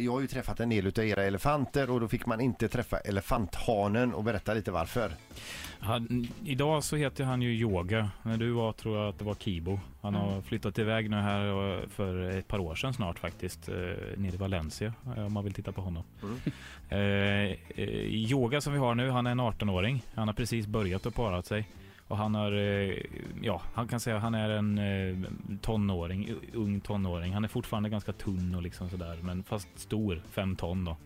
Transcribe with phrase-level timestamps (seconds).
[0.00, 2.98] jag har ju träffat en del utav era elefanter och då fick man inte träffa
[2.98, 5.12] elefanthanen och berätta lite varför.
[5.80, 8.10] Han, idag så heter han ju Yoga.
[8.22, 9.80] När du var tror jag att det var Kibo.
[10.02, 13.68] Han har flyttat iväg nu här eh, för ett par år sedan snart faktiskt.
[13.68, 13.74] Eh,
[14.16, 16.02] nere i Valencia eh, om man vill titta på honom.
[16.88, 20.02] Eh, eh, yoga som vi har nu, han är en 18-åring.
[20.14, 21.68] Han har precis börjat och parat sig.
[22.10, 22.94] Och han har, eh,
[23.42, 27.32] ja, han kan säga att han är en eh, tonåring, ung tonåring.
[27.32, 30.96] Han är fortfarande ganska tunn och liksom sådär, men fast stor, fem ton då.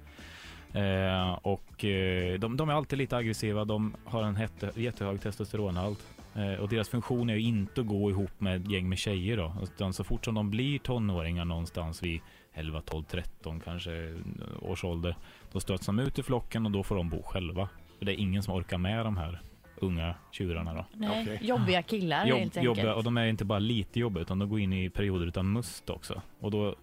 [0.81, 5.99] Eh, och eh, de, de är alltid lite aggressiva, de har en jätte, jättehög testosteronhalt.
[6.35, 9.37] Eh, och deras funktion är ju inte att gå ihop med ett gäng med tjejer
[9.37, 9.55] då.
[9.63, 12.21] Utan så fort som de blir tonåringar någonstans vid
[12.55, 15.17] 11, 12, 13 kanske eh, års ålder.
[15.53, 17.69] Då stöts de ut i flocken och då får de bo själva.
[17.99, 19.41] För det är ingen som orkar med de här
[19.77, 20.87] unga tjurarna då.
[20.93, 21.39] Nej, Okej.
[21.43, 22.97] Jobbiga killar Jobb, helt enkelt.
[22.97, 25.91] och de är inte bara lite jobbiga utan de går in i perioder utan must
[25.91, 26.23] också.
[26.41, 26.77] Och då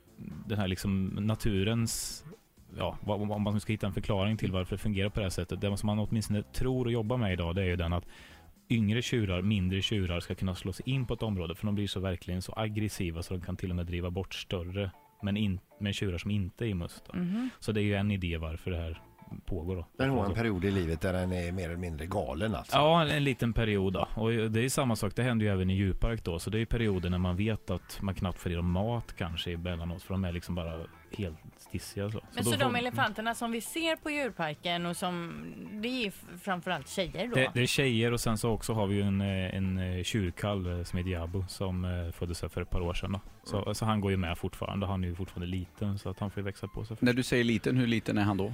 [0.48, 2.24] den här liksom naturens
[2.78, 5.62] Ja, om man ska hitta en förklaring till varför det fungerar på det här sättet.
[5.62, 8.06] Det som man åtminstone tror och jobbar med idag det är ju den att
[8.70, 11.88] yngre tjurar, mindre tjurar ska kunna slå sig in på ett område för de blir
[11.88, 15.60] så verkligen så aggressiva så de kan till och med driva bort större men in,
[15.80, 17.06] med tjurar som inte är i must.
[17.06, 17.20] Då.
[17.20, 17.50] Mhm.
[17.60, 19.02] Så det är ju en idé varför det här
[19.46, 19.86] pågår då.
[19.98, 22.78] Den har en period i livet där den är mer eller mindre galen alltså.
[22.78, 24.08] Ja, en liten period då.
[24.16, 26.40] Och det är samma sak, det händer ju även i djurpark då.
[26.40, 29.52] Så det är perioder när man vet att man knappt får i dem mat kanske
[29.52, 30.04] emellanåt.
[30.04, 30.80] För de är liksom bara
[31.18, 32.22] helt stissiga så.
[32.36, 35.44] Men så får- de elefanterna som vi ser på djurparken och som,
[35.82, 37.36] det är framförallt tjejer då?
[37.36, 40.04] det, det är tjejer och sen så också har vi ju en, eh, en eh,
[40.04, 43.12] tjurkalv eh, som heter Jabo som föddes här för ett par år sedan.
[43.12, 43.20] Då.
[43.44, 44.86] Så, så han går ju med fortfarande.
[44.86, 46.98] Han är ju fortfarande liten så att han får ju växa på sig.
[47.00, 48.54] När du säger liten, hur liten är han då?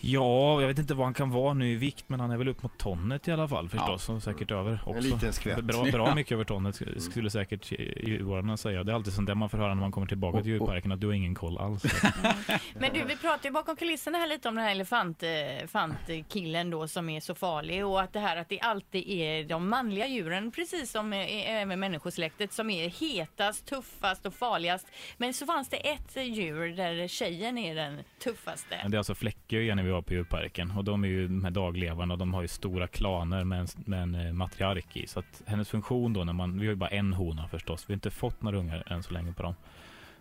[0.00, 2.48] Ja, jag vet inte vad han kan vara nu i vikt men han är väl
[2.48, 4.08] upp mot tonnet i alla fall förstås.
[4.08, 4.96] Och säkert över också.
[4.98, 5.64] En liten skvätt.
[5.64, 8.84] Bra, bra mycket över tonnet sk- skulle säkert djurvårdarna säga.
[8.84, 11.00] Det är alltid sånt där man får höra när man kommer tillbaka till djurparken att
[11.00, 11.82] du har ingen koll alls.
[12.74, 16.70] Men du, vi pratar ju bakom kulisserna här lite om den här elefant, eh, elefantkillen
[16.70, 20.06] då som är så farlig och att det här att det alltid är de manliga
[20.06, 24.86] djuren, precis som eh, även människosläktet, som är hetast, tuffast och farligast.
[25.16, 28.78] Men så fanns det ett djur där tjejen är den tuffaste.
[28.82, 31.44] Men det är alltså Fläckö när vi var på djurparken och de är ju de
[31.44, 35.06] här daglevarna och de har ju stora klaner med en, med en eh, matriark i.
[35.06, 37.92] Så att hennes funktion då när man, vi har ju bara en hona förstås, vi
[37.92, 39.54] har inte fått några ungar än så länge på dem.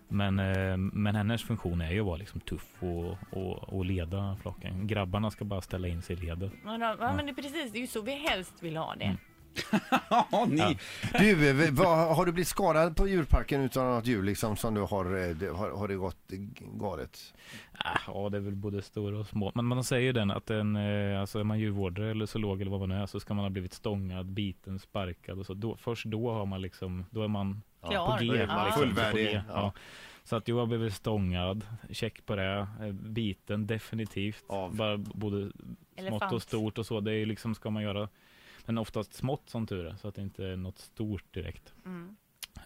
[0.08, 4.38] Men, eh, men hennes funktion är ju att vara liksom tuff och, och, och leda
[4.42, 4.88] flocken.
[4.88, 6.52] Grabbarna ska bara ställa in sig i ledet.
[6.66, 9.06] Ja, men det är precis, det är ju så vi helst vill ha det.
[9.06, 9.18] Mm.
[10.10, 10.58] Ja, ni.
[10.58, 10.74] Ja.
[11.20, 14.82] Du, eh, vad, har du blivit skadad på djurparken utan något djur liksom som du
[14.82, 16.18] har, eh, det- har, har det gått
[16.74, 17.34] galet?
[17.78, 19.52] Ah, Ja, det är väl både stora och små.
[19.56, 22.80] Men man säger den att en, eh, alltså är man djurvårdare eller zoolog eller vad
[22.80, 25.54] man är så ska man ha blivit stångad, biten, sparkad och så.
[25.54, 28.18] Då, först då har man liksom, då är man Klar.
[28.18, 28.32] på G.
[28.32, 29.42] liksom, fullvärdig, ja.
[29.50, 29.74] ja.
[30.24, 34.44] Så att jag har blivit stångad, check på det, biten definitivt.
[34.48, 34.76] Av?
[34.76, 35.52] Bara både
[36.08, 37.00] smått och stort och så.
[37.00, 38.10] Det är liksom, ska man göra,
[38.66, 41.74] men oftast smått som tur är, så att det inte är något stort direkt.
[41.86, 42.16] Mm.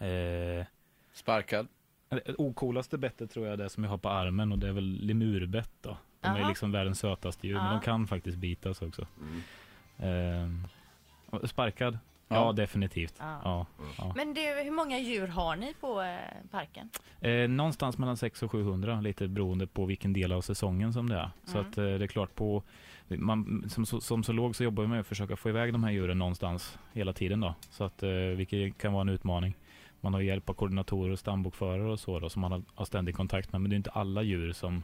[0.00, 0.66] Eh,
[1.12, 1.68] Sparkad.
[2.08, 4.72] det ocoolaste bettet tror jag är det som jag har på armen och det är
[4.72, 5.96] väl lemurbett då.
[6.20, 6.48] De är Aha.
[6.48, 7.72] liksom världens sötaste djur, men Ja.
[7.72, 9.06] de kan faktiskt bitas också.
[9.98, 10.66] Mm.
[11.26, 11.98] Och sparkad?
[12.34, 13.14] Ja, definitivt.
[13.18, 13.66] Ja.
[13.98, 14.12] Ja.
[14.16, 16.16] Men du, hur många djur har ni på eh,
[16.50, 16.90] parken?
[17.20, 21.16] Eh, någonstans mellan 600 och 700, lite beroende på vilken del av säsongen som det
[21.16, 21.30] är.
[21.44, 21.70] Så Mm.
[21.70, 22.62] att eh, det är klart på,
[23.08, 26.18] man, som, som, zoolog så jobbar vi med att försöka få iväg de här djuren
[26.18, 27.54] någonstans hela tiden då.
[27.70, 29.54] Så att, eh, vilket kan vara en utmaning.
[30.00, 33.14] Man har hjälp av koordinatorer och stambokförare och så då, som man har, har ständig
[33.16, 33.60] kontakt med.
[33.60, 34.82] Men det är inte alla djur som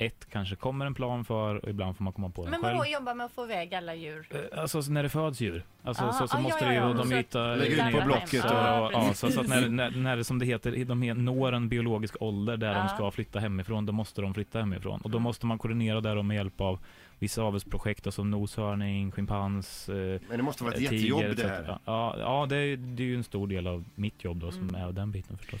[0.00, 2.76] ett kanske kommer en plan för och ibland får man komma på den Men själv.
[2.78, 4.26] vadå jobba med att få iväg alla djur?
[4.30, 5.64] Eh, Alltså när det föds djur.
[5.84, 6.94] Alltså Ah, så, så ah, måste ja, det ju, ja, ja.
[6.94, 7.54] de Så hitta...
[7.54, 9.18] Lägg ut på Blocket och- Ja, ja, precis.
[9.18, 12.16] så, så att när, när, när det som det heter, de he- når en biologisk
[12.20, 12.78] ålder där Ja.
[12.78, 15.00] de ska flytta hemifrån, då måste de flytta hemifrån.
[15.00, 15.22] Och då Mm.
[15.22, 16.78] måste man koordinera där med hjälp av
[17.18, 21.42] vissa avelsprojekt, som noshörning, schimpans, eh, Men det måste vara ett tiger, jättejobb det etc.
[21.44, 21.78] här.
[21.84, 24.68] Ja, ja det, är, det är ju en stor del av mitt jobb då, som
[24.68, 24.74] Mm.
[24.88, 25.60] är den biten förstås.